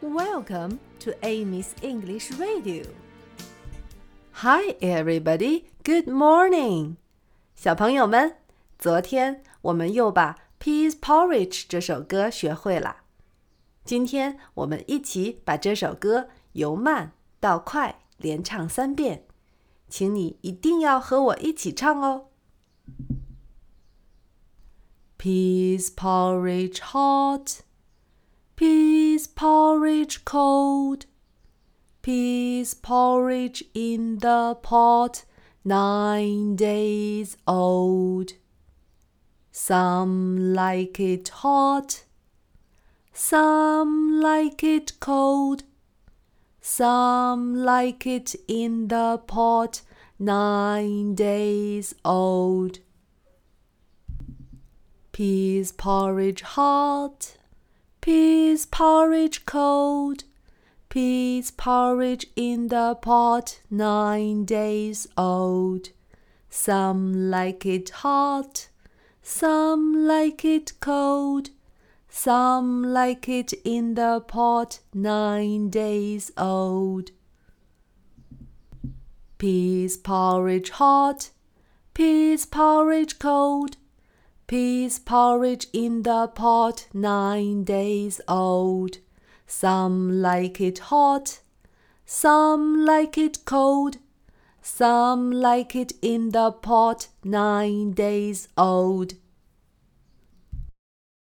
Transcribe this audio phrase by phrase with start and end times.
[0.00, 2.84] Welcome to Amy's English Radio.
[4.32, 5.64] Hi, everybody.
[5.82, 6.96] Good morning.
[7.54, 8.36] 小朋友们，
[8.78, 12.98] 昨天我们又把《Peas Porridge》这首歌学会了。
[13.84, 19.24] 今天我们一起把这首歌由慢到快连唱三遍，
[19.88, 22.26] 请你一定要和我一起唱哦。
[25.18, 27.60] Peas porridge hot, peas
[29.41, 31.07] porridge cold,
[32.03, 35.25] peas porridge in the pot,
[35.65, 38.33] nine days old.
[39.51, 42.03] Some like it hot,
[43.13, 45.63] some like it cold,
[46.61, 49.81] some like it in the pot,
[50.19, 52.77] nine days old.
[55.11, 57.37] Peas porridge hot,
[58.01, 60.23] peas porridge cold,
[60.89, 65.89] peas porridge in the pot, nine days old.
[66.49, 68.69] Some like it hot,
[69.21, 71.51] some like it cold,
[72.09, 77.11] some like it in the pot, nine days old.
[79.37, 81.29] Peas porridge hot,
[81.93, 83.77] peas porridge cold,
[84.51, 88.97] peas porridge in the pot, nine days old.
[89.47, 91.39] Some like it hot,
[92.05, 93.95] some like it cold,
[94.61, 99.13] some like it in the pot, nine days old.